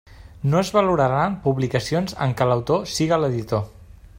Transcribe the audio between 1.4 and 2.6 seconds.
publicacions en què